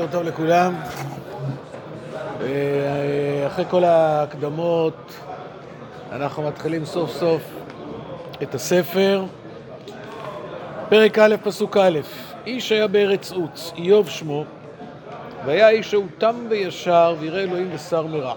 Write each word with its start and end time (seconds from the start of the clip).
בוקר 0.00 0.12
טוב 0.12 0.22
לכולם. 0.22 0.74
אה, 2.40 3.46
אחרי 3.46 3.64
כל 3.70 3.84
ההקדמות, 3.84 5.12
אנחנו 6.12 6.42
מתחילים 6.42 6.84
סוף 6.84 7.10
סוף 7.10 7.42
את 8.42 8.54
הספר. 8.54 9.24
פרק 10.88 11.18
א', 11.18 11.34
פסוק 11.42 11.76
א', 11.76 11.98
איש 12.46 12.72
היה 12.72 12.86
בארץ 12.86 13.32
עוץ, 13.32 13.72
איוב 13.76 14.08
שמו, 14.08 14.44
והיה 15.46 15.68
איש 15.68 15.90
שהוא 15.90 16.06
תם 16.18 16.34
וישר, 16.48 17.14
וירא 17.18 17.40
אלוהים 17.40 17.70
ושר 17.74 18.06
מרע. 18.06 18.34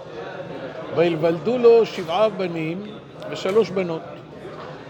וילבלדו 0.96 1.58
לו 1.58 1.86
שבעה 1.86 2.30
בנים 2.30 2.84
ושלוש 3.32 3.70
בנות. 3.70 4.02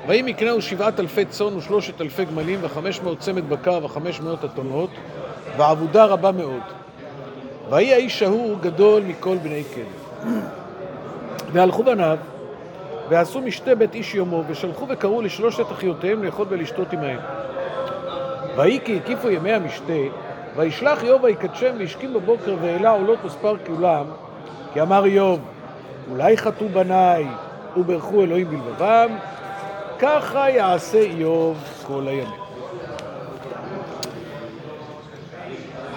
ויהי 0.08 0.22
מקנהו 0.22 0.62
שבעת 0.62 1.00
אלפי 1.00 1.26
צאן 1.26 1.58
ושלושת 1.58 2.02
אלפי 2.02 2.26
גמלים 2.26 2.60
וחמש 2.62 3.02
מאות 3.02 3.20
צמד 3.20 3.50
בקר 3.50 3.80
וחמש 3.84 4.20
מאות 4.20 4.46
אתונות 4.46 4.90
ועבודה 5.58 6.06
רבה 6.06 6.32
מאוד. 6.32 6.62
ויהי 7.70 7.94
האיש 7.94 8.22
ההוא 8.22 8.58
גדול 8.62 9.04
מכל 9.04 9.38
בני 9.38 9.64
קדם. 9.64 10.40
והלכו 11.52 11.84
בניו 11.84 12.18
ועשו 13.10 13.42
משתה 13.42 13.76
בית 13.76 13.96
איש 13.96 14.16
יומו 14.16 14.44
ושלחו 14.48 14.86
וקראו 14.90 15.22
לשלושת 15.22 15.72
אחיותיהם 15.72 16.24
לאכול 16.24 16.46
ולשתות 16.50 16.94
עמהם. 16.94 17.20
ויהי 18.56 18.80
כי 18.86 18.98
הקיפו 18.98 19.30
ימי 19.30 19.54
המשתה 19.54 19.94
וישלח 20.56 21.04
איוב 21.04 21.24
ויקדשם 21.24 21.76
והשכים 21.80 22.14
בבוקר 22.14 22.56
והעלה 22.62 22.90
עולות 22.90 23.20
מספר 23.26 23.56
כולם 23.68 24.06
כי 24.74 24.82
אמר 24.82 25.06
איוב 25.06 25.40
אולי 26.12 26.38
חטאו 26.38 26.70
בניי 26.70 27.28
וברכו 27.78 28.24
אלוהים 28.24 28.50
בלבבם 28.50 29.10
ככה 30.00 30.50
יעשה 30.50 31.00
איוב 31.00 31.58
כל 31.88 32.08
הימים. 32.08 32.43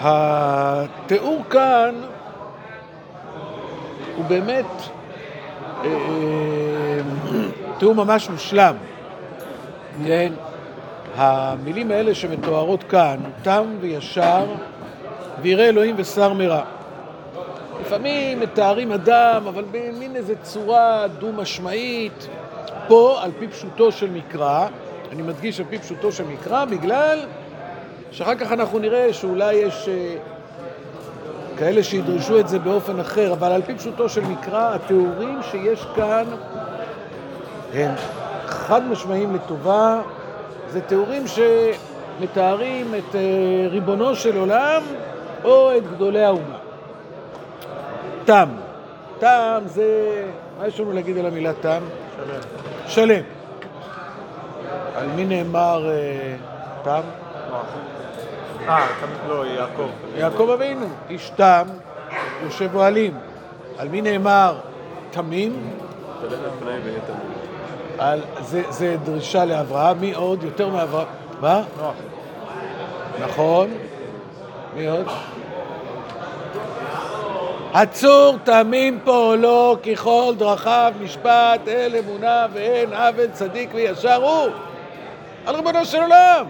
התיאור 0.00 1.42
כאן 1.50 1.94
הוא 4.16 4.24
באמת 4.24 4.66
אה, 5.84 7.00
תיאור 7.78 7.94
ממש 7.94 8.30
מושלם, 8.30 8.74
כן? 10.06 10.32
המילים 11.16 11.90
האלה 11.90 12.14
שמתוארות 12.14 12.82
כאן, 12.82 13.16
תם 13.42 13.64
וישר 13.80 14.44
וירא 15.42 15.64
אלוהים 15.64 15.94
ושר 15.98 16.32
מרע. 16.32 16.62
לפעמים 17.80 18.40
מתארים 18.40 18.92
אדם, 18.92 19.42
אבל 19.48 19.64
במין 19.70 20.16
איזו 20.16 20.34
צורה 20.42 21.06
דו-משמעית. 21.18 22.28
פה, 22.88 23.18
על 23.22 23.30
פי 23.38 23.48
פשוטו 23.48 23.92
של 23.92 24.10
מקרא, 24.10 24.66
אני 25.12 25.22
מדגיש 25.22 25.60
על 25.60 25.66
פי 25.70 25.78
פשוטו 25.78 26.12
של 26.12 26.24
מקרא, 26.24 26.64
בגלל 26.64 27.18
שאחר 28.10 28.34
כך 28.34 28.52
אנחנו 28.52 28.78
נראה 28.78 29.12
שאולי 29.12 29.54
יש 29.54 29.88
אה, 29.88 30.16
כאלה 31.58 31.82
שידרשו 31.82 32.40
את 32.40 32.48
זה 32.48 32.58
באופן 32.58 33.00
אחר, 33.00 33.32
אבל 33.32 33.52
על 33.52 33.62
פי 33.62 33.74
פשוטו 33.74 34.08
של 34.08 34.20
מקרא, 34.20 34.74
התיאורים 34.74 35.40
שיש 35.50 35.86
כאן 35.96 36.24
הם 37.74 37.90
חד 38.46 38.82
משמעיים 38.86 39.34
לטובה. 39.34 40.00
זה 40.68 40.80
תיאורים 40.80 41.24
שמתארים 41.26 42.94
את 42.94 43.14
אה, 43.14 43.68
ריבונו 43.68 44.16
של 44.16 44.38
עולם 44.38 44.82
או 45.44 45.76
את 45.76 45.90
גדולי 45.90 46.24
האומה. 46.24 46.56
תם. 48.24 48.48
תם 49.18 49.62
זה... 49.66 50.24
מה 50.58 50.66
יש 50.66 50.80
לנו 50.80 50.92
להגיד 50.92 51.18
על 51.18 51.26
המילה 51.26 51.52
תם? 51.52 51.80
שלם. 52.16 52.40
שלם. 52.86 53.22
על 54.96 55.06
מי 55.16 55.24
נאמר 55.24 55.88
אה, 55.88 56.36
תם? 56.82 57.25
אה, 58.68 58.86
לא, 59.28 59.46
יעקב. 59.46 59.88
יעקב 60.16 60.50
אבינו, 60.54 60.86
איש 61.10 61.30
תם, 61.36 61.62
יושב 62.42 62.74
אוהלים. 62.74 63.18
על 63.78 63.88
מי 63.88 64.00
נאמר 64.00 64.58
תמים? 65.10 65.70
על, 67.98 68.20
זה, 68.40 68.62
זה 68.68 68.96
דרישה 69.04 69.44
לאברהם, 69.44 70.00
מי 70.00 70.14
עוד? 70.14 70.42
יותר 70.42 70.68
מאברהם. 70.68 71.06
מה? 71.40 71.62
נוח. 71.78 71.94
נכון. 73.20 73.70
מי 74.76 74.86
עוד? 74.86 75.06
הצור 77.74 78.36
תמים 78.44 78.98
פועלו 79.04 79.76
ככל 79.82 80.34
דרכיו 80.38 80.92
משפט 81.00 81.68
אל 81.68 81.96
אמונה 81.98 82.46
ואין 82.52 82.92
עוול 82.92 83.26
צדיק 83.32 83.70
וישר 83.74 84.14
הוא 84.14 84.48
על 85.46 85.56
ריבונו 85.56 85.84
של 85.84 86.02
עולם. 86.02 86.46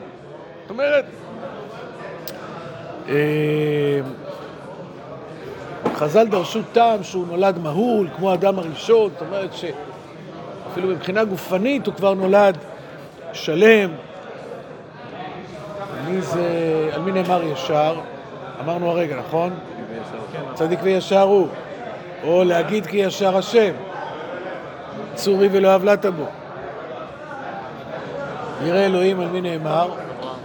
זאת 0.66 0.70
אומרת, 0.70 1.04
אה, 3.08 4.00
חז"ל 5.94 6.26
דרשו 6.26 6.60
טעם 6.72 7.02
שהוא 7.02 7.26
נולד 7.26 7.58
מהול, 7.58 8.08
כמו 8.16 8.30
האדם 8.30 8.58
הראשון, 8.58 9.10
זאת 9.12 9.22
אומרת 9.28 9.50
שאפילו 9.52 10.88
מבחינה 10.88 11.24
גופנית 11.24 11.86
הוא 11.86 11.94
כבר 11.94 12.14
נולד 12.14 12.56
שלם. 13.32 13.90
מי 16.08 16.20
זה, 16.20 16.90
על 16.92 17.00
מי 17.00 17.12
נאמר 17.12 17.42
ישר? 17.42 18.00
אמרנו 18.64 18.90
הרגע, 18.90 19.16
נכון? 19.16 19.54
צדיק 20.54 20.78
וישר 20.82 21.22
הוא. 21.22 21.48
או 22.24 22.44
להגיד 22.44 22.86
כי 22.86 22.96
ישר 22.96 23.36
השם. 23.36 23.72
צורי 25.14 25.48
ולא 25.52 25.68
הבלעת 25.68 26.06
בו. 26.06 26.26
ירא 28.64 28.78
אלוהים 28.78 29.20
על 29.20 29.28
מי 29.28 29.40
נאמר? 29.40 29.88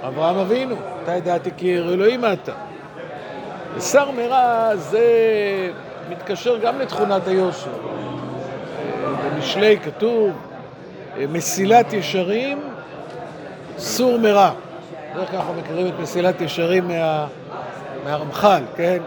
אברהם 0.07 0.37
אבינו. 0.37 0.75
אתה 1.03 1.15
ידעתי 1.15 1.49
כי 1.57 1.77
אלוהים 1.77 2.25
אתה. 2.25 2.53
ושר 3.75 4.11
מרע 4.11 4.75
זה 4.75 5.01
מתקשר 6.09 6.57
גם 6.57 6.79
לתכונת 6.79 7.27
היושר. 7.27 7.71
במשלי 9.25 9.79
כתוב 9.79 10.31
מסילת 11.29 11.93
ישרים, 11.93 12.61
סור 13.77 14.19
מרע. 14.19 14.51
בדרך 15.13 15.29
כלל 15.29 15.39
אנחנו 15.39 15.53
מכירים 15.53 15.87
את 15.87 15.93
מסילת 15.99 16.41
ישרים 16.41 16.87
מה, 16.87 17.27
מהרמח"ל, 18.03 18.63
כן? 18.75 18.97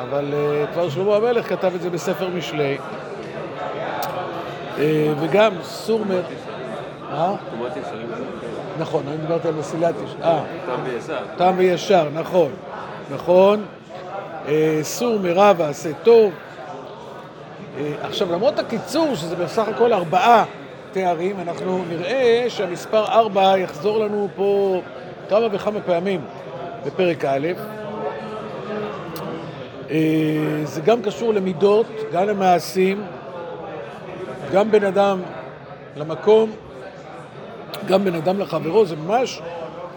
אבל 0.00 0.32
uh, 0.32 0.72
כבר 0.72 0.90
שלמה 0.90 1.16
המלך 1.16 1.48
כתב 1.48 1.72
את 1.74 1.80
זה 1.80 1.90
בספר 1.90 2.28
משלי. 2.28 2.78
Uh, 4.76 4.80
וגם 5.20 5.52
סור 5.62 6.04
מרע... 6.04 6.20
אה? 7.12 7.34
נכון, 8.82 9.02
אני 9.08 9.16
דיברתי 9.16 9.48
על 9.48 9.54
מסילת 9.54 9.94
ישר. 10.04 10.24
אה, 10.24 10.44
תם 10.66 10.80
וישר. 10.84 11.18
תם 11.36 11.54
וישר, 11.56 12.08
נכון, 12.14 12.52
נכון. 13.10 13.64
אה, 14.48 14.78
סור 14.82 15.18
מרע 15.18 15.52
ועשה 15.56 15.90
טוב. 16.02 16.32
אה, 17.78 17.92
עכשיו, 18.02 18.32
למרות 18.32 18.58
הקיצור, 18.58 19.14
שזה 19.14 19.36
בסך 19.36 19.68
הכל 19.68 19.92
ארבעה 19.92 20.44
תארים, 20.92 21.40
אנחנו 21.40 21.84
נראה 21.88 22.44
שהמספר 22.48 23.04
ארבע 23.04 23.58
יחזור 23.58 23.98
לנו 23.98 24.28
פה 24.36 24.80
כמה 25.28 25.46
וכמה 25.52 25.80
פעמים 25.80 26.20
בפרק 26.86 27.24
א'. 27.24 27.48
אה, 29.90 30.60
זה 30.64 30.80
גם 30.80 31.02
קשור 31.02 31.34
למידות, 31.34 31.86
גם 32.12 32.26
למעשים, 32.26 33.02
גם 34.52 34.70
בין 34.70 34.84
אדם 34.84 35.20
למקום, 35.96 36.50
גם 37.86 38.04
בין 38.04 38.14
אדם 38.14 38.38
לחברו, 38.38 38.86
זה 38.86 38.96
ממש 38.96 39.42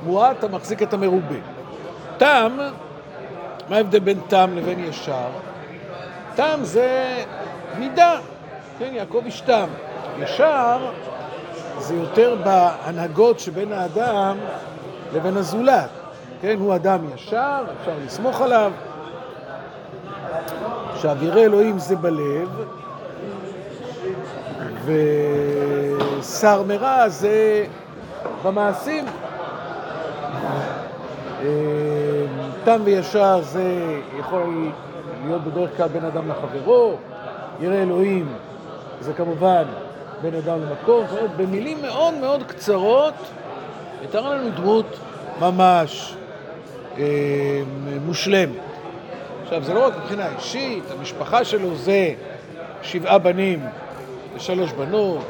מועט 0.04 0.44
המחזיק 0.44 0.84
את 0.84 0.94
המרובה. 0.94 1.36
תם, 2.18 2.58
מה 3.70 3.76
ההבדל 3.76 4.00
בין 4.00 4.20
תם 4.28 4.50
לבין 4.56 4.84
ישר? 4.84 5.30
תם 6.36 6.60
זה 6.62 7.18
מידה, 7.80 8.20
כן, 8.80 8.90
יעקב 8.94 9.22
איש 9.26 9.42
תם. 9.42 9.68
ישר 10.20 10.92
זה 11.80 11.96
יותר 11.96 12.36
בהנהגות 12.44 13.40
שבין 13.40 13.74
האדם 13.74 14.38
לבין 15.14 15.38
הזולת. 15.38 15.90
כן, 16.42 16.56
הוא 16.60 16.76
אדם 16.76 17.00
ישר, 17.16 17.64
אפשר 17.82 17.92
לסמוך 18.06 18.42
עליו. 18.42 18.72
ירא 21.22 21.42
אלוהים 21.42 21.80
זה 21.80 21.96
בלב, 21.96 22.50
ושר 26.26 26.64
מרע 26.64 27.10
זה 27.10 27.66
במעשים. 28.44 29.06
אה, 31.42 31.46
תם 32.64 32.82
וישר 32.84 33.42
זה 33.42 34.00
יכול 34.20 34.72
להיות 35.26 35.44
בדרך 35.44 35.78
כלל 35.78 35.88
בין 35.88 36.06
אדם 36.06 36.30
לחברו, 36.30 36.96
ירא 37.62 37.76
אלוהים 37.76 38.28
זה 39.00 39.14
כמובן 39.14 39.64
בין 40.22 40.36
אדם 40.36 40.62
למקום, 40.62 41.06
זאת 41.08 41.18
אומרת, 41.18 41.38
במילים 41.38 41.82
מאוד 41.82 42.14
מאוד 42.14 42.44
קצרות 42.44 43.14
יתאר 44.04 44.30
לנו 44.30 44.50
דמות 44.50 45.00
ממש 45.40 46.16
אה, 46.98 47.04
מושלמת. 48.06 48.56
עכשיו, 49.44 49.64
זה 49.64 49.74
לא 49.74 49.88
רק 49.88 49.94
מבחינה 49.98 50.28
אישית, 50.36 50.84
המשפחה 51.00 51.46
שלו 51.46 51.76
זה 51.76 52.14
שבעה 52.82 53.18
בנים 53.18 53.66
ושלוש 54.36 54.72
בנות. 54.72 55.26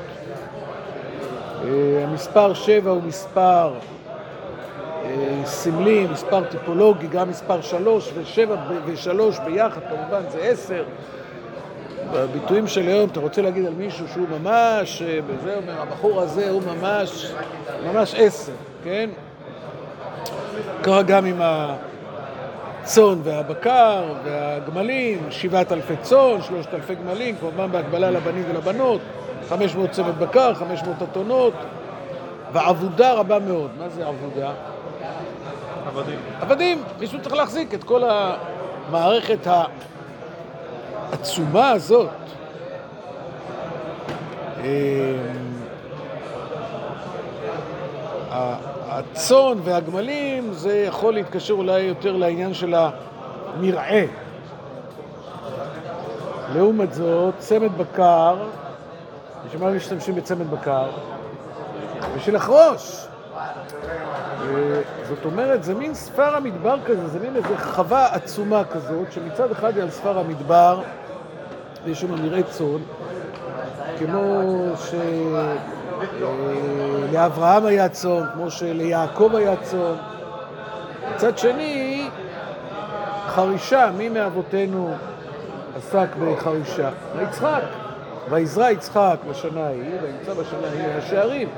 אה, 1.68 2.04
המספר 2.04 2.54
שבע 2.54 2.92
הוא 2.92 3.04
מספר 3.04 3.74
אה, 5.06 5.42
סמלי, 5.46 6.08
מספר 6.08 6.44
טיפולוגי, 6.44 7.08
גם 7.08 7.30
מספר 7.30 7.62
שלוש 7.62 8.12
ושבע 8.16 8.56
ושלוש 8.86 9.40
ביחד, 9.40 9.82
כמובן 9.90 10.22
זה 10.32 10.40
עשר. 10.42 10.84
בביטויים 12.14 12.68
של 12.68 12.82
היום, 12.82 13.10
אתה 13.10 13.20
רוצה 13.20 13.42
להגיד 13.42 13.66
על 13.66 13.74
מישהו 13.74 14.08
שהוא 14.08 14.28
ממש, 14.40 15.02
וזה 15.28 15.56
אומר, 15.56 15.82
הבחור 15.82 16.22
הזה 16.22 16.50
הוא 16.50 16.62
ממש, 16.64 17.32
ממש 17.86 18.16
עשר, 18.18 18.52
כן? 18.84 19.10
קרה 20.82 21.04
גם 21.04 21.26
עם 21.26 21.42
הצאן 22.86 23.20
והבקר 23.24 24.04
והגמלים, 24.24 25.28
שבעת 25.30 25.72
אלפי 25.72 25.98
צאן, 26.02 26.42
שלושת 26.42 26.74
אלפי 26.74 26.96
גמלים, 26.96 27.36
כמובן 27.36 27.72
בהגבלה 27.72 28.12
לבנים 28.12 28.44
ולבנות, 28.50 29.02
חמש 29.50 29.76
מאות 29.76 29.92
צוות 29.92 30.16
בקר, 30.16 30.54
חמש 30.54 30.84
מאות 30.84 31.04
אתונות, 31.12 31.54
ועבודה 32.54 33.14
רבה 33.14 33.40
מאוד. 33.40 33.72
מה 33.80 33.90
זה 33.90 34.08
עבודה? 34.08 34.52
עבדים. 35.88 36.20
עבדים. 36.42 36.84
מישהו 37.00 37.22
צריך 37.22 37.36
להחזיק 37.36 37.74
את 37.74 37.84
כל 37.84 38.02
המערכת 38.90 39.48
העצומה 41.12 41.70
הזאת. 41.70 42.10
אמ, 44.64 44.66
הצאן 48.96 49.58
והגמלים 49.64 50.54
זה 50.54 50.78
יכול 50.78 51.14
להתקשר 51.14 51.54
אולי 51.54 51.82
יותר 51.82 52.16
לעניין 52.16 52.54
של 52.54 52.76
המרעה. 52.76 54.06
לעומת 56.54 56.94
זאת, 56.94 57.34
צמד 57.38 57.78
בקר, 57.78 58.38
בשביל 59.46 59.64
מה 59.64 59.72
משתמשים 59.72 60.16
בצמד 60.16 60.52
בקר? 60.52 60.88
בשביל 62.16 62.36
לחרוש. 62.36 63.06
אה, 63.38 64.82
זאת 65.10 65.26
אומרת, 65.26 65.64
זה 65.64 65.74
מין 65.74 65.94
ספר 65.94 66.36
המדבר 66.36 66.78
כזה, 66.86 67.08
זה 67.08 67.20
מין 67.20 67.36
איזו 67.36 67.58
חווה 67.58 68.14
עצומה 68.14 68.64
כזאת, 68.64 69.12
שמצד 69.12 69.52
אחד 69.52 69.76
היא 69.76 69.84
על 69.84 69.90
ספר 69.90 70.20
המדבר, 70.20 70.82
ויש 71.86 72.02
שם 72.02 72.12
מרעה 72.12 72.44
צאן, 72.44 72.82
כמו 74.00 74.42
שלאברהם 77.10 77.66
היה 77.66 77.90
צאן, 77.90 78.24
כמו 78.34 78.52
שליעקב 78.52 79.36
היה 79.36 79.56
צאן. 79.62 79.96
מצד 81.16 81.38
שני, 81.38 82.10
חרישה, 83.28 83.90
מי 83.98 84.10
מאבותינו 84.10 84.94
עסק 85.78 86.08
בחרישה? 86.16 86.90
יצחק. 87.22 87.62
ויזרע 88.30 88.72
יצחק 88.72 89.18
בשנה 89.30 89.66
ההיא, 89.66 89.92
וימצא 90.02 90.34
בשנה 90.34 90.68
ההיא 90.68 90.98
השערים. 90.98 91.50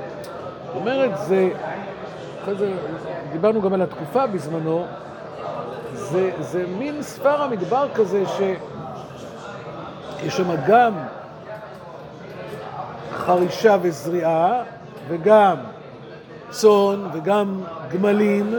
זאת 0.66 0.76
אומרת, 0.76 1.18
זה, 1.18 1.48
אחרי 2.42 2.54
זה 2.54 2.72
דיברנו 3.32 3.62
גם 3.62 3.72
על 3.72 3.82
התקופה 3.82 4.26
בזמנו, 4.26 4.86
זה, 5.94 6.30
זה 6.40 6.64
מין 6.78 7.02
ספר 7.02 7.42
המדבר 7.42 7.88
כזה 7.94 8.22
שיש 8.26 10.36
שם 10.36 10.50
גם 10.66 10.92
חרישה 13.28 13.76
וזריעה, 13.82 14.62
וגם 15.08 15.56
צאן, 16.50 17.06
וגם 17.12 17.60
גמלים, 17.92 18.54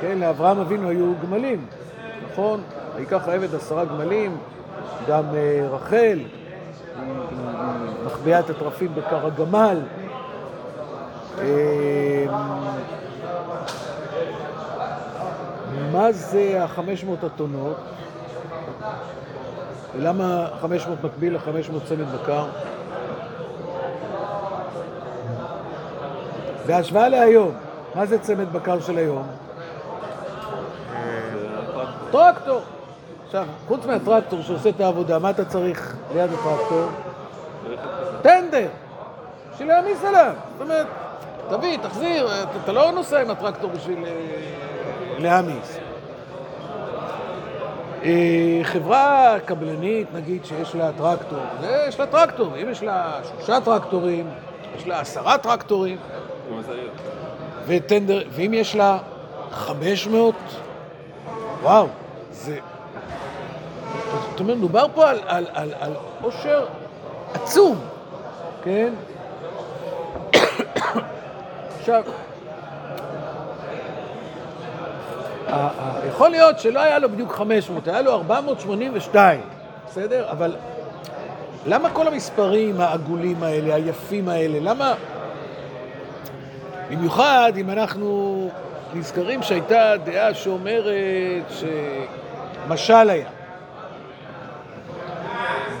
כן, 0.00 0.18
לאברהם 0.18 0.58
אבינו 0.58 0.88
היו 0.88 1.12
גמלים, 1.22 1.66
נכון? 2.32 2.60
ויקח 2.96 3.28
העבד 3.28 3.54
עשרה 3.54 3.84
גמלים, 3.84 4.36
גם 5.08 5.24
אה, 5.34 5.68
רחל, 5.70 6.18
מחביאה 8.06 8.40
את 8.40 8.50
הטרפים 8.50 8.94
בקר 8.94 9.26
הגמל. 9.26 9.78
אמ, 11.38 11.44
מה 15.92 16.12
זה 16.12 16.64
החמש 16.64 17.04
מאות 17.04 17.24
אתונות? 17.24 17.76
ולמה 19.96 20.46
חמש 20.60 20.86
מאות 20.86 21.04
מקביל 21.04 21.34
לחמש 21.34 21.70
מאות 21.70 21.82
צמד 21.84 22.06
בקר? 22.14 22.46
בהשוואה 26.70 27.08
להיום, 27.08 27.52
מה 27.94 28.06
זה 28.06 28.18
צמד 28.18 28.52
בקר 28.52 28.80
של 28.80 28.98
היום? 28.98 29.26
טרקטור. 32.10 32.60
עכשיו, 33.26 33.46
חוץ 33.68 33.86
מהטרקטור 33.86 34.42
שעושה 34.42 34.68
את 34.68 34.80
העבודה, 34.80 35.18
מה 35.18 35.30
אתה 35.30 35.44
צריך 35.44 35.96
ליד 36.14 36.30
הטרקטור? 36.32 36.88
טנדר, 38.22 38.68
בשביל 39.52 39.68
להעמיס 39.68 40.04
עליו. 40.04 40.32
זאת 40.52 40.62
אומרת, 40.62 40.86
תביא, 41.50 41.78
תחזיר, 41.82 42.28
אתה 42.64 42.72
לא 42.72 42.90
נוסע 42.90 43.20
עם 43.20 43.30
הטרקטור 43.30 43.70
בשביל 43.70 44.04
אה, 44.04 44.10
להעמיס. 45.18 45.78
אה, 48.02 48.60
חברה 48.62 49.36
קבלנית, 49.44 50.08
נגיד, 50.14 50.44
שיש 50.44 50.74
לה 50.74 50.90
טרקטור, 50.98 51.38
יש 51.88 52.00
לה 52.00 52.06
טרקטור, 52.06 52.56
אם 52.62 52.70
יש 52.70 52.82
לה 52.82 53.20
שלושה 53.28 53.60
טרקטורים, 53.60 54.30
יש 54.76 54.86
לה 54.86 55.00
עשרה 55.00 55.38
טרקטורים, 55.38 55.96
וטנדר, 57.66 58.22
ואם 58.30 58.54
יש 58.54 58.76
לה 58.76 58.98
חמש 59.50 60.06
מאות, 60.06 60.34
וואו, 61.62 61.86
זה... 62.32 62.58
זאת 64.30 64.40
אומרת, 64.40 64.56
מדובר 64.56 64.86
פה 64.94 65.10
על, 65.10 65.18
על, 65.26 65.46
על, 65.52 65.74
על 65.80 65.92
עושר 66.22 66.66
עצום, 67.34 67.78
כן? 68.64 68.92
עכשיו, 71.78 72.02
יכול 76.08 76.30
להיות 76.30 76.58
שלא 76.58 76.80
היה 76.80 76.98
לו 76.98 77.08
בדיוק 77.08 77.32
500, 77.32 77.88
היה 77.88 78.02
לו 78.02 78.12
482, 78.12 79.40
בסדר? 79.86 80.30
אבל 80.30 80.56
למה 81.66 81.90
כל 81.90 82.08
המספרים 82.08 82.80
העגולים 82.80 83.42
האלה, 83.42 83.74
היפים 83.74 84.28
האלה, 84.28 84.58
למה... 84.60 84.94
במיוחד 86.90 87.52
אם 87.56 87.70
אנחנו 87.70 88.50
נזכרים 88.94 89.42
שהייתה 89.42 89.94
דעה 90.04 90.34
שאומרת 90.34 91.44
שמשל 91.50 93.10
היה. 93.10 93.28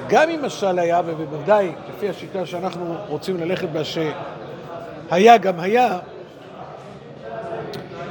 גם 0.08 0.28
אם 0.30 0.44
משל 0.44 0.78
היה, 0.78 1.00
ובוודאי 1.06 1.72
לפי 1.88 2.08
השיטה 2.08 2.46
שאנחנו 2.46 2.96
רוצים 3.08 3.40
ללכת 3.40 3.68
בה, 3.68 3.80
שהיה 3.84 5.38
גם 5.38 5.60
היה, 5.60 5.98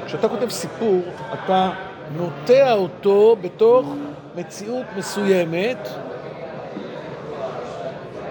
כשאתה 0.06 0.30
כותב 0.30 0.50
סיפור, 0.50 1.02
אתה 1.34 1.70
נוטע 2.18 2.74
אותו 2.74 3.36
בתוך 3.42 3.94
מציאות 4.36 4.86
מסוימת, 4.98 5.90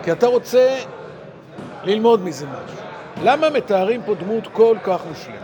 כי 0.03 0.13
אתה 0.13 0.27
רוצה 0.27 0.79
ללמוד 1.85 2.25
מזה 2.25 2.47
משהו. 2.47 2.78
למה 3.23 3.51
מתארים 3.51 4.03
פה 4.03 4.15
דמות 4.15 4.47
כל 4.53 4.77
כך 4.85 5.01
מושלמת? 5.09 5.39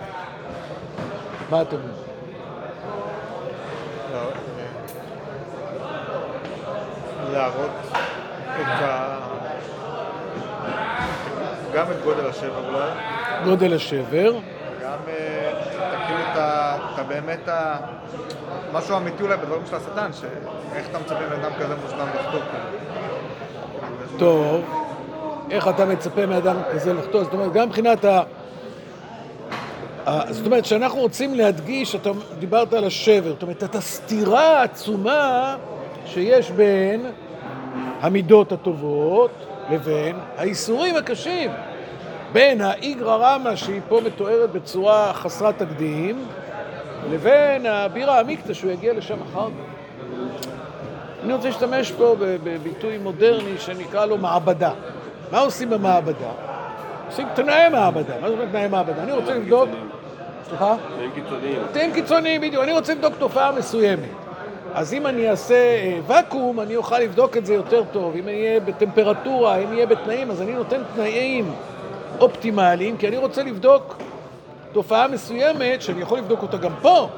מה 1.50 1.62
אתם 1.62 1.76
אומרים? 1.76 1.94
לא, 4.12 4.18
אה, 4.18 4.24
להראות 7.32 7.70
את 8.60 8.82
ה... 8.82 9.18
גם 11.74 11.86
את 11.90 11.96
גודל 12.04 12.26
השבר 12.26 12.68
אולי, 12.68 12.90
גודל 13.44 13.74
השבר, 13.74 14.32
גם 14.82 14.98
אה, 15.08 15.52
אתה 15.76 15.96
כאילו 16.06 16.20
אתה, 16.32 16.76
אתה 16.94 17.02
באמת, 17.02 17.48
ה- 17.48 17.76
משהו 18.72 18.96
אמיתי 18.96 19.22
אולי 19.22 19.36
בדברים 19.36 19.62
של 19.70 19.76
השטן, 19.76 20.10
שאיך 20.12 20.88
אתה 20.90 20.98
מצפה 20.98 21.14
מאדם 21.30 21.50
כזה 21.60 21.74
מושלם 21.84 22.06
לחטוא 22.14 22.40
כאילו. 22.40 24.18
טוב, 24.18 24.64
איך 25.50 25.68
אתה 25.68 25.84
מצפה 25.84 26.26
מאדם 26.26 26.56
כזה 26.72 26.92
לחטוא? 26.92 27.24
זאת 27.24 27.32
אומרת, 27.32 27.52
גם 27.52 27.68
מבחינת 27.68 28.04
ה... 28.04 28.22
זאת 30.30 30.46
אומרת, 30.46 30.62
כשאנחנו 30.62 31.00
רוצים 31.00 31.34
להדגיש, 31.34 31.94
אתה 31.94 32.10
דיברת 32.38 32.72
על 32.72 32.84
השבר, 32.84 33.32
זאת 33.32 33.42
אומרת, 33.42 33.64
את 33.64 33.74
הסתירה 33.74 34.60
העצומה 34.60 35.56
שיש 36.06 36.50
בין 36.50 37.06
המידות 38.00 38.52
הטובות 38.52 39.30
לבין 39.70 40.16
האיסורים 40.36 40.96
הקשים, 40.96 41.50
בין 42.32 42.60
האיגרא 42.60 43.16
רמא 43.16 43.56
שהיא 43.56 43.80
פה 43.88 44.00
מתוארת 44.06 44.52
בצורה 44.52 45.12
חסרת 45.12 45.58
תקדים, 45.58 46.24
לבין 47.10 47.66
הבירה 47.66 48.20
עמיקתא 48.20 48.52
שהוא 48.52 48.70
יגיע 48.70 48.92
לשם 48.92 49.16
אחר 49.22 49.46
כך. 49.46 49.74
אני 51.24 51.32
רוצה 51.32 51.48
להשתמש 51.48 51.92
פה 51.92 52.16
בביטוי 52.18 52.98
מודרני 52.98 53.58
שנקרא 53.58 54.06
לו 54.06 54.18
מעבדה. 54.18 54.72
מה 55.34 55.40
עושים 55.40 55.70
במעבדה? 55.70 56.30
עושים 57.06 57.26
תנאי 57.34 57.68
מעבדה. 57.68 58.14
מה 58.20 58.28
זאת 58.28 58.38
אומרת 58.38 58.50
תנאי 58.50 58.68
מעבדה? 58.68 59.02
אני 59.02 59.12
רוצה 59.12 59.34
לבדוק... 59.34 59.68
סליחה? 60.48 60.76
תנאים 60.96 61.10
קיצוניים. 61.14 61.58
תנאים 61.72 61.92
קיצוניים, 61.92 62.40
בדיוק. 62.40 62.64
אני 62.64 62.72
רוצה 62.72 62.94
לבדוק 62.94 63.14
תופעה 63.18 63.52
מסוימת. 63.52 64.08
אז 64.74 64.94
אם 64.94 65.06
אני 65.06 65.30
אעשה 65.30 65.54
אה, 65.54 65.98
ואקום, 66.06 66.60
אני 66.60 66.76
אוכל 66.76 66.98
לבדוק 66.98 67.36
את 67.36 67.46
זה 67.46 67.54
יותר 67.54 67.82
טוב. 67.92 68.16
אם 68.16 68.28
אני 68.28 68.46
אהיה 68.46 68.60
בטמפרטורה, 68.60 69.56
אם 69.56 69.72
אהיה 69.72 69.86
בתנאים, 69.86 70.30
אז 70.30 70.42
אני 70.42 70.52
נותן 70.52 70.82
תנאים 70.94 71.52
אופטימליים, 72.20 72.96
כי 72.96 73.08
אני 73.08 73.16
רוצה 73.16 73.42
לבדוק 73.42 73.96
תופעה 74.72 75.08
מסוימת 75.08 75.82
שאני 75.82 76.00
יכול 76.02 76.18
לבדוק 76.18 76.42
אותה 76.42 76.56
גם 76.56 76.72
פה, 76.82 77.08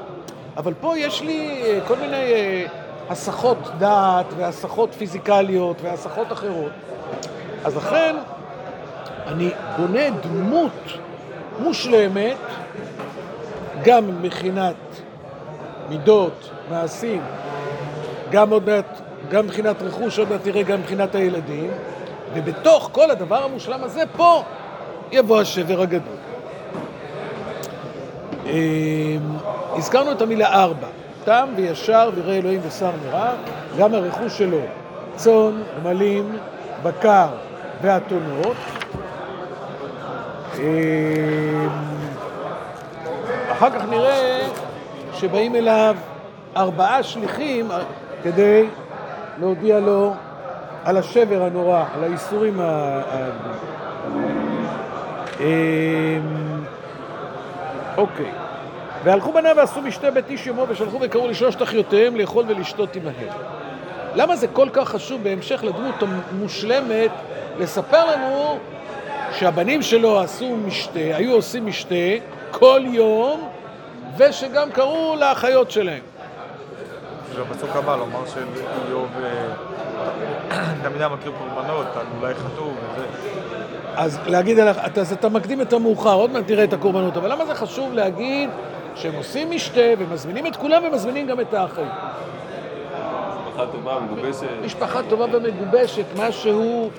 אבל 0.57 0.73
פה 0.81 0.97
יש 0.97 1.21
לי 1.21 1.61
אה, 1.65 1.79
כל 1.87 1.95
מיני 1.95 2.33
אה, 2.33 2.65
הסחות 3.09 3.57
דעת 3.77 4.25
והסחות 4.37 4.93
פיזיקליות 4.93 5.77
והסחות 5.81 6.31
אחרות. 6.31 6.71
אז 7.65 7.77
לכן 7.77 8.15
אני 9.27 9.49
בונה 9.77 10.09
דמות 10.09 10.93
מושלמת, 11.59 12.37
גם 13.83 14.21
מבחינת 14.21 14.75
מידות, 15.89 16.49
מעשים, 16.69 17.21
גם 18.31 18.49
עוד 18.49 18.65
מעט, 18.65 19.01
גם 19.31 19.45
מבחינת 19.45 19.81
רכוש, 19.81 20.19
עוד 20.19 20.29
מעט 20.29 20.41
תראה 20.43 20.63
גם 20.63 20.79
מבחינת 20.79 21.15
הילדים, 21.15 21.71
ובתוך 22.33 22.89
כל 22.91 23.11
הדבר 23.11 23.43
המושלם 23.43 23.83
הזה, 23.83 24.03
פה 24.17 24.43
יבוא 25.11 25.41
השבר 25.41 25.81
הגדול. 25.81 26.17
אמ, 28.45 28.51
הזכרנו 29.75 30.11
את 30.11 30.21
המילה 30.21 30.63
ארבע, 30.63 30.87
תם 31.23 31.49
וישר 31.55 32.09
וירא 32.15 32.33
אלוהים 32.33 32.59
ושר 32.67 32.91
מרע, 33.05 33.29
גם 33.77 33.93
הרכוש 33.93 34.37
שלו, 34.37 34.61
צאן, 35.15 35.63
גמלים, 35.79 36.37
בקר 36.83 37.27
ואתונות. 37.81 38.57
אמ, 40.59 41.69
אחר 43.51 43.69
כך 43.69 43.85
נראה 43.89 44.47
שבאים 45.13 45.55
אליו 45.55 45.95
ארבעה 46.57 47.03
שליחים 47.03 47.69
כדי 48.23 48.65
להודיע 49.39 49.79
לו 49.79 50.13
על 50.83 50.97
השבר 50.97 51.43
הנורא, 51.43 51.83
על 51.93 52.03
האיסורים 52.03 52.59
הגדולים. 52.59 54.37
אמ, 55.39 56.63
אוקיי. 57.97 58.31
והלכו 59.03 59.33
בניו 59.33 59.53
ועשו 59.57 59.81
משתה 59.81 60.11
בית 60.11 60.29
איש 60.29 60.47
יומו 60.47 60.65
ושלחו 60.69 60.99
וקראו 61.01 61.27
לשלושת 61.27 61.61
אחיותיהם 61.61 62.15
לאכול 62.15 62.45
ולשתות 62.47 62.95
עמהם. 62.95 63.37
למה 64.15 64.35
זה 64.35 64.47
כל 64.47 64.67
כך 64.73 64.89
חשוב 64.89 65.23
בהמשך 65.23 65.63
לדמות 65.63 65.95
המושלמת 66.31 67.11
לספר 67.59 68.05
לנו 68.11 68.59
שהבנים 69.31 69.81
שלו 69.81 70.19
עשו 70.19 70.55
משתה, 70.55 70.99
היו 70.99 71.33
עושים 71.33 71.65
משתה 71.65 71.95
כל 72.51 72.81
יום 72.85 73.49
ושגם 74.17 74.71
קראו 74.71 75.15
לאחיות 75.19 75.71
שלהם. 75.71 76.01
ובפסוק 77.35 77.69
הבא 77.75 77.95
לומר 77.95 78.19
שאיוב 78.25 79.09
אה, 79.23 80.73
תמיד 80.83 81.01
היה 81.01 81.09
מקריב 81.09 81.33
קורבנות, 81.37 81.87
אולי 82.19 82.33
חטאו 82.33 82.65
וזה. 82.65 83.05
אז 83.95 84.19
להגיד, 84.27 84.59
עליך, 84.59 84.77
אתה, 84.85 85.01
אז 85.01 85.13
אתה 85.13 85.29
מקדים 85.29 85.61
את 85.61 85.73
המאוחר, 85.73 86.13
עוד 86.13 86.31
מעט 86.31 86.47
תראה 86.47 86.63
את 86.63 86.73
הקורבנות, 86.73 87.17
אבל 87.17 87.31
למה 87.31 87.45
זה 87.45 87.55
חשוב 87.55 87.93
להגיד 87.93 88.49
שהם 88.95 89.15
עושים 89.15 89.51
משתה 89.51 89.81
ומזמינים 89.99 90.47
את 90.47 90.55
כולם 90.55 90.83
ומזמינים 90.83 91.27
גם 91.27 91.39
את 91.39 91.53
האחים? 91.53 91.87
משפחה 93.47 93.65
טובה, 93.71 93.99
מגובשת. 93.99 94.47
משפחה 94.65 94.99
טובה 95.09 95.25
ומגובשת, 95.31 96.05
משהו 96.17 96.89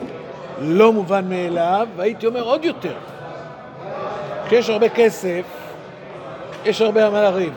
לא 0.61 0.93
מובן 0.93 1.29
מאליו, 1.29 1.89
והייתי 1.97 2.27
אומר 2.27 2.43
עוד 2.43 2.65
יותר. 2.65 2.95
כשיש 4.47 4.71
הרבה 4.71 4.89
כסף, 4.89 5.45
יש 6.65 6.81
הרבה 6.81 7.07
על 7.07 7.13
מה 7.13 7.23
לריב. 7.23 7.55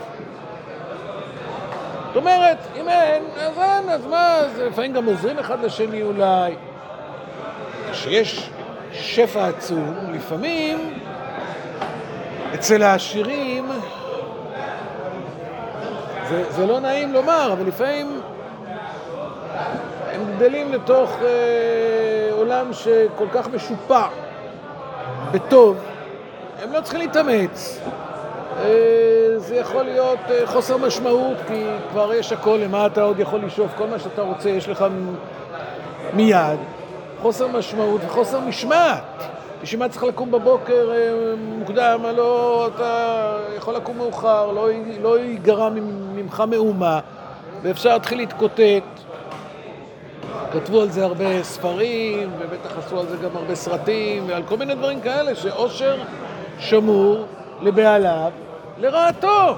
זאת 2.08 2.15
אומרת, 2.15 2.58
אם 2.81 2.89
אין, 2.89 3.24
אז 3.39 3.58
אין, 3.58 3.89
אז 3.89 4.05
מה, 4.05 4.36
אז 4.38 4.60
לפעמים 4.60 4.93
גם 4.93 5.05
עוזרים 5.05 5.39
אחד 5.39 5.63
לשני 5.63 6.01
אולי. 6.01 6.55
כשיש 7.91 8.50
שפע 8.91 9.48
עצום, 9.48 9.96
לפעמים 10.13 10.93
אצל 12.53 12.84
העשירים, 12.84 13.70
זה, 16.29 16.51
זה 16.51 16.65
לא 16.65 16.79
נעים 16.79 17.13
לומר, 17.13 17.53
אבל 17.53 17.67
לפעמים 17.67 18.22
הם 20.12 20.22
גדלים 20.36 20.74
לתוך 20.74 21.17
אה, 21.22 22.00
עולם 22.41 22.74
שכל 22.74 23.25
כך 23.33 23.48
משופע 23.48 24.07
בטוב, 25.31 25.77
הם 26.63 26.74
לא 26.74 26.81
צריכים 26.81 27.01
להתאמץ. 27.01 27.79
אה, 28.60 29.33
זה 29.38 29.55
יכול 29.55 29.83
להיות 29.83 30.19
אה, 30.29 30.48
חוסר 30.48 30.77
משמעות, 30.77 31.38
כי 31.48 31.63
כבר 31.91 32.13
יש 32.13 32.31
הכל, 32.31 32.60
למה 32.63 32.86
אתה 32.86 33.01
עוד 33.01 33.19
יכול 33.19 33.39
לשאוף? 33.45 33.71
כל 33.77 33.88
מה 33.88 34.00
שאתה 34.00 34.21
רוצה 34.21 34.50
יש 34.50 34.69
לך 34.69 34.86
מיד. 36.13 36.60
חוסר 37.21 37.48
משמעות 37.48 38.01
וחוסר 38.05 38.39
משמעת. 38.39 39.24
בשביל 39.62 39.79
מה 39.79 39.89
צריך 39.89 40.03
לקום 40.03 40.31
בבוקר 40.31 40.91
אה, 40.91 41.13
מוקדם? 41.38 42.05
לא, 42.15 42.69
אתה 42.75 43.38
יכול 43.57 43.75
לקום 43.75 43.98
מאוחר, 43.98 44.51
לא, 44.51 44.69
לא 45.01 45.19
ייגרע 45.19 45.69
ממך 46.15 46.43
מאומה, 46.48 47.00
ואפשר 47.62 47.93
להתחיל 47.93 48.17
להתקוטט. 48.17 49.01
כתבו 50.51 50.81
על 50.81 50.89
זה 50.89 51.05
הרבה 51.05 51.43
ספרים, 51.43 52.31
ובטח 52.39 52.77
עשו 52.77 53.00
על 53.00 53.08
זה 53.08 53.17
גם 53.17 53.29
הרבה 53.38 53.55
סרטים, 53.55 54.24
ועל 54.27 54.43
כל 54.43 54.58
מיני 54.58 54.75
דברים 54.75 55.01
כאלה, 55.01 55.36
שאושר 55.36 55.98
שמור 56.60 57.25
לבעליו 57.62 58.31
לרעתו. 58.77 59.55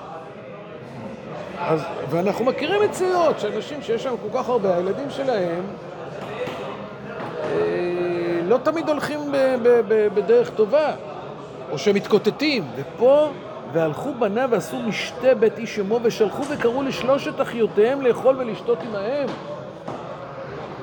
אז, 1.59 1.81
ואנחנו 2.09 2.45
מכירים 2.45 2.81
מציאות 2.81 3.39
שאנשים 3.39 3.81
שיש 3.81 4.03
שם 4.03 4.15
כל 4.21 4.37
כך 4.39 4.49
הרבה, 4.49 4.75
הילדים 4.75 5.09
שלהם 5.09 5.63
אה, 7.43 8.39
לא 8.43 8.57
תמיד 8.63 8.89
הולכים 8.89 9.19
ב, 9.31 9.55
ב, 9.63 9.81
ב, 9.87 10.07
בדרך 10.13 10.49
טובה, 10.49 10.91
או 11.71 11.77
שהם 11.77 11.95
מתקוטטים. 11.95 12.63
ופה, 12.75 13.29
והלכו 13.73 14.13
בניו 14.13 14.49
ועשו 14.51 14.79
משתה 14.79 15.35
בית 15.35 15.57
איש 15.57 15.79
אמו, 15.79 15.99
ושלחו 16.03 16.43
וקראו 16.49 16.83
לשלושת 16.83 17.41
אחיותיהם 17.41 18.01
לאכול 18.01 18.35
ולשתות 18.37 18.77
עמהם. 18.81 19.27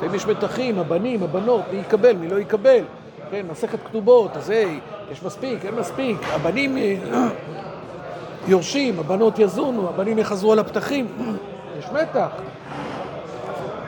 ואם 0.00 0.14
יש 0.14 0.26
מתחים, 0.26 0.78
הבנים, 0.78 1.22
הבנות, 1.22 1.62
מי 1.72 1.78
יקבל, 1.78 2.12
מי 2.12 2.28
לא 2.28 2.40
יקבל. 2.40 2.84
כן, 3.30 3.46
מסכת 3.50 3.78
כתובות, 3.84 4.36
אז 4.36 4.50
היי, 4.50 4.80
יש 5.12 5.22
מספיק, 5.22 5.64
אין 5.64 5.74
מספיק. 5.74 6.16
הבנים 6.22 6.78
אה, 6.78 6.94
יורשים, 8.48 8.98
הבנות 8.98 9.38
יזונו, 9.38 9.88
הבנים 9.88 10.18
יחזרו 10.18 10.52
על 10.52 10.58
הפתחים. 10.58 11.06
יש 11.78 11.84
מתח. 11.92 12.28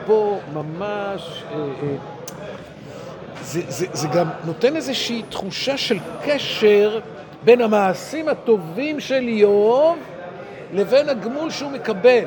פה 0.05 0.39
ממש... 0.53 1.43
אה, 1.51 1.57
אה, 1.57 1.95
זה, 3.41 3.61
זה, 3.67 3.85
זה 3.93 4.07
גם 4.07 4.27
נותן 4.45 4.75
איזושהי 4.75 5.23
תחושה 5.29 5.77
של 5.77 5.97
קשר 6.25 6.99
בין 7.43 7.61
המעשים 7.61 8.29
הטובים 8.29 8.99
של 8.99 9.27
איוב 9.27 9.97
לבין 10.73 11.09
הגמול 11.09 11.49
שהוא 11.49 11.71
מקבל. 11.71 12.25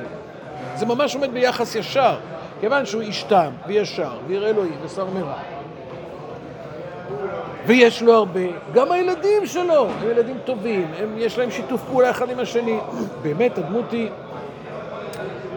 זה 0.74 0.86
ממש 0.86 1.14
עומד 1.14 1.30
ביחס 1.30 1.74
ישר, 1.74 2.16
כיוון 2.60 2.86
שהוא 2.86 3.02
איש 3.02 3.22
תם 3.22 3.50
וישר 3.66 4.18
ויראה 4.26 4.48
אלוהים 4.48 4.74
ושר 4.84 5.04
מרע. 5.04 5.38
ויש 7.66 8.02
לו 8.02 8.12
הרבה, 8.12 8.40
גם 8.74 8.92
הילדים 8.92 9.46
שלו, 9.46 9.88
הם 10.00 10.10
ילדים 10.10 10.36
טובים, 10.44 10.90
הם, 10.98 11.14
יש 11.18 11.38
להם 11.38 11.50
שיתוף 11.50 11.82
פעולה 11.82 12.10
אחד 12.10 12.30
עם 12.30 12.38
השני. 12.38 12.78
באמת, 13.22 13.58
הדמות 13.58 13.92
היא 13.92 14.08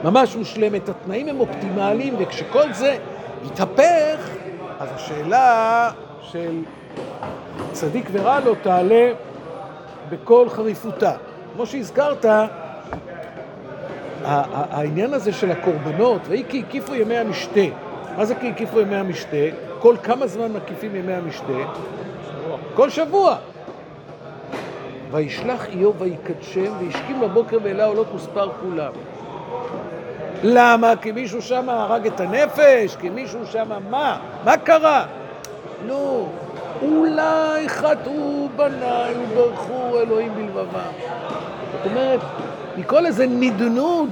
ממש 0.04 0.36
מושלמת, 0.36 0.90
התנאים 0.90 1.28
הם 1.28 1.40
אופטימליים, 1.40 2.16
וכשכל 2.20 2.74
זה 2.74 2.98
יתהפך, 3.46 4.30
אז 4.80 4.90
השאלה 4.96 5.92
של 6.22 6.62
צדיק 7.72 8.10
ורע 8.12 8.40
לו 8.40 8.56
תעלה 8.56 9.12
בכל 10.10 10.50
חריפותה. 10.50 11.14
כמו 11.56 11.66
שהזכרת, 11.66 12.26
העניין 14.24 15.14
הזה 15.14 15.34
של 15.34 15.52
הקורבנות, 15.52 16.22
ויהי 16.28 16.44
כי 16.50 16.64
הקיפו 16.68 16.96
ימי 16.96 17.18
המשתה. 17.18 17.62
מה 18.18 18.26
זה 18.26 18.36
כי 18.36 18.50
הקיפו 18.50 18.80
ימי 18.80 18.96
המשתה? 18.96 19.38
כל 19.80 19.96
כמה 20.04 20.28
זמן 20.28 20.52
מקיפים 20.54 20.96
ימי 20.96 21.14
המשתה? 21.14 21.54
כל 22.74 22.90
שבוע. 22.90 23.36
וישלח 25.12 25.68
איוב 25.68 26.02
ויקדשם, 26.02 26.72
והשכים 26.80 27.22
בבוקר 27.22 27.58
ואלה 27.64 27.86
עולות 27.86 28.14
מספר 28.16 28.50
כולם. 28.62 28.92
למה? 30.44 30.94
כי 31.02 31.12
מישהו 31.12 31.42
שם 31.42 31.70
הרג 31.70 32.08
את 32.08 32.20
הנפש? 32.20 32.96
כי 32.96 33.10
מישהו 33.10 33.40
שם 33.46 33.70
מה? 33.90 34.20
מה 34.46 34.58
קרה? 34.58 35.06
לא, 35.88 36.26
אולי 36.82 37.70
חטאו 37.70 38.50
בניי 38.56 39.14
וברכו 39.18 40.00
אלוהים 40.00 40.32
בלבבם. 40.36 40.92
זאת 41.72 41.92
אומרת, 41.92 42.20
מכל 42.80 43.06
איזה 43.06 43.26
נדנוד 43.28 44.10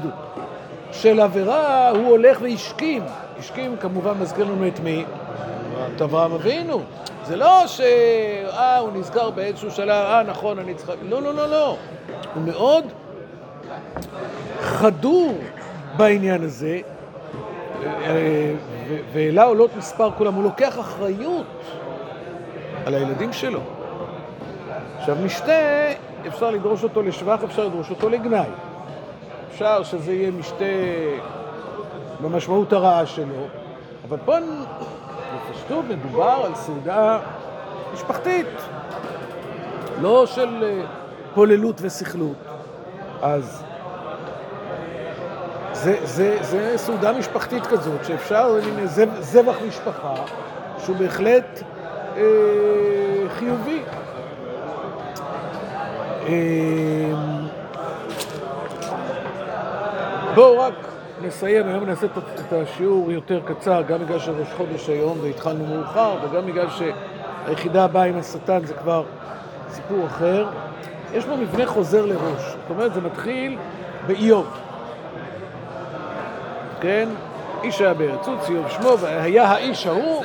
של 0.91 1.19
עבירה, 1.19 1.89
הוא 1.89 2.07
הולך 2.07 2.37
והשכים. 2.41 3.03
השכים 3.39 3.77
כמובן 3.77 4.13
מזכיר 4.19 4.45
לנו 4.45 4.67
את 4.67 4.79
מי? 4.79 5.05
את 5.95 6.01
אברהם 6.01 6.31
אבינו. 6.31 6.81
זה 7.25 7.35
לא 7.35 7.67
ש... 7.67 7.81
אה, 7.81 8.77
הוא 8.77 8.89
נזכר 8.93 9.29
באיזשהו 9.29 9.71
שלב, 9.71 9.89
אה, 9.89 10.23
נכון, 10.23 10.59
אני 10.59 10.73
צריכה... 10.73 10.93
לא, 11.01 11.21
לא, 11.21 11.33
לא, 11.33 11.49
לא. 11.49 11.77
הוא 12.33 12.43
מאוד 12.43 12.85
חדור 14.61 15.37
בעניין 15.97 16.43
הזה, 16.43 16.79
ואלה 19.13 19.43
עולות 19.43 19.75
מספר 19.77 20.11
כולם. 20.17 20.33
הוא 20.33 20.43
לוקח 20.43 20.79
אחריות 20.79 21.45
על 22.85 22.93
הילדים 22.93 23.33
שלו. 23.33 23.59
עכשיו, 24.99 25.15
משתה, 25.25 25.51
אפשר 26.27 26.51
לדרוש 26.51 26.83
אותו 26.83 27.01
לשבח, 27.01 27.39
אפשר 27.43 27.65
לדרוש 27.65 27.89
אותו 27.89 28.09
לגנאי. 28.09 28.49
אפשר 29.51 29.83
שזה 29.83 30.13
יהיה 30.13 30.31
משתה 30.31 30.65
במשמעות 32.21 32.73
הרעה 32.73 33.05
שלו, 33.05 33.47
אבל 34.09 34.17
פה 34.25 34.35
בפשטות 35.35 35.85
מדובר 35.89 36.41
על 36.45 36.55
סעודה 36.55 37.19
משפחתית, 37.93 38.47
לא 40.01 40.25
של 40.25 40.63
אה, 40.63 40.85
פוללות 41.33 41.75
וסכלות. 41.81 42.37
אז 43.21 43.63
זה, 45.73 45.97
זה, 46.03 46.37
זה 46.41 46.73
סעודה 46.77 47.13
משפחתית 47.13 47.67
כזאת, 47.67 48.05
שאפשר, 48.05 48.59
מין 48.75 48.87
זב, 48.87 49.09
זבח 49.19 49.55
משפחה, 49.67 50.13
שהוא 50.85 50.95
בהחלט 50.95 51.63
אה, 52.17 52.23
חיובי. 53.37 53.81
אה, 56.27 56.33
בואו 60.35 60.59
רק 60.59 60.73
נסיים, 61.21 61.67
היום 61.67 61.83
נעשה 61.85 62.05
את- 62.05 62.53
השיעור 62.53 63.11
יותר 63.11 63.39
קצר, 63.45 63.81
גם 63.81 63.99
בגלל 63.99 64.19
שראש 64.19 64.47
חודש 64.57 64.89
היום 64.89 65.17
והתחלנו 65.21 65.65
מאוחר, 65.65 66.15
וגם 66.23 66.45
בגלל 66.45 66.67
שהיחידה 66.69 67.83
הבאה 67.83 68.03
עם 68.03 68.17
השטן 68.19 68.65
זה 68.65 68.73
כבר 68.73 69.03
סיפור 69.69 70.05
אחר. 70.05 70.47
יש 71.13 71.25
פה 71.25 71.35
מבנה 71.35 71.65
חוזר 71.65 72.05
לראש, 72.05 72.41
זאת 72.41 72.69
אומרת 72.69 72.93
זה 72.93 73.01
מתחיל 73.01 73.57
באיוב. 74.07 74.47
כן? 76.81 77.09
איש 77.63 77.81
היה 77.81 77.93
בארצות, 77.93 78.39
איוב 78.49 78.65
שמו, 78.69 78.99
והיה 78.99 79.45
האיש 79.45 79.87
ההוא. 79.87 80.23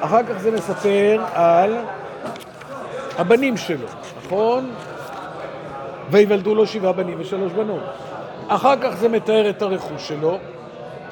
אחר 0.00 0.22
כך 0.22 0.38
זה 0.38 0.50
מספר 0.50 1.24
על 1.34 1.76
הבנים 3.18 3.56
שלו, 3.56 3.86
נכון? 4.24 4.70
ויוולדו 6.10 6.54
לו 6.54 6.66
שבעה 6.66 6.92
בנים 6.92 7.16
ושלוש 7.20 7.52
בנות. 7.52 7.82
אחר 8.48 8.76
כך 8.82 8.96
זה 8.96 9.08
מתאר 9.08 9.50
את 9.50 9.62
הרכוש 9.62 10.08
שלו, 10.08 10.38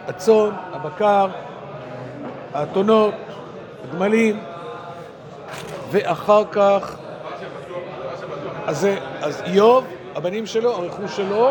הצאן, 0.07 0.51
הבקר, 0.73 1.29
האתונות, 2.55 3.15
הגמלים, 3.85 4.41
ואחר 5.91 6.43
כך, 6.53 6.97
אז, 8.67 8.89
אז 9.21 9.43
איוב, 9.47 9.85
הבנים 10.15 10.47
שלו, 10.47 10.73
הרכוש 10.73 11.17
שלו, 11.17 11.49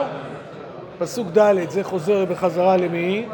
פסוק 1.00 1.28
ד', 1.38 1.70
זה 1.70 1.84
חוזר 1.84 2.26
בחזרה 2.26 2.78
למי? 2.78 3.26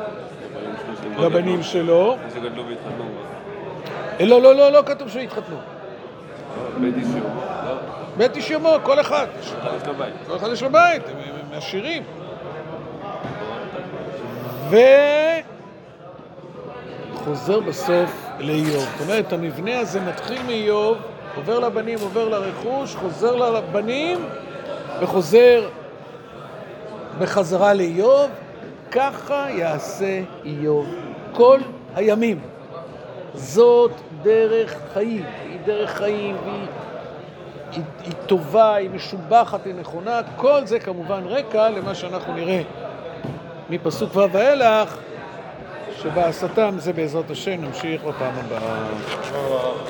לבנים 1.19 1.63
שלו. 1.63 2.17
אה, 4.19 4.25
לא, 4.25 4.41
לא, 4.41 4.55
לא, 4.55 4.71
לא 4.71 4.83
כתוב 4.85 5.09
שהתחתנו. 5.09 5.57
בית 8.17 8.35
איש 8.35 8.51
יומו, 8.51 8.77
כל 8.83 9.01
אחד. 9.01 9.27
כל 10.27 10.35
אחד 10.35 10.49
יש 10.51 10.63
לו 10.63 10.69
בית, 10.69 11.01
הם 11.07 11.57
עשירים. 11.57 12.03
וחוזר 17.13 17.59
בסוף 17.59 18.25
לאיוב. 18.39 18.87
זאת 18.97 19.01
אומרת, 19.01 19.33
המבנה 19.33 19.79
הזה 19.79 20.01
מתחיל 20.01 20.41
מאיוב, 20.47 20.97
עובר 21.35 21.59
לבנים, 21.59 21.99
עובר 22.01 22.29
לרכוש, 22.29 22.95
חוזר 22.95 23.35
לבנים 23.35 24.25
וחוזר 25.01 25.69
בחזרה 27.19 27.73
לאיוב. 27.73 28.31
ככה 28.91 29.47
יעשה 29.49 30.21
איוב 30.45 30.87
כל 31.31 31.59
הימים. 31.95 32.39
זאת 33.33 33.91
דרך 34.21 34.75
חיים, 34.93 35.25
היא 35.43 35.59
דרך 35.65 35.97
חיים, 35.97 36.35
והיא 36.45 36.67
היא, 37.71 37.83
היא 38.03 38.13
טובה, 38.25 38.75
היא 38.75 38.89
משובחת, 38.89 39.65
היא 39.65 39.73
נכונה, 39.75 40.21
כל 40.35 40.65
זה 40.65 40.79
כמובן 40.79 41.23
רקע 41.25 41.69
למה 41.69 41.95
שאנחנו 41.95 42.33
נראה 42.33 42.61
מפסוק 43.69 44.15
ו' 44.15 44.31
ואילך, 44.31 44.97
שבהסתם 46.01 46.75
זה 46.77 46.93
בעזרת 46.93 47.31
השם 47.31 47.61
נמשיך 47.61 48.03
בפעם 48.03 48.33
הבאה. 48.37 49.87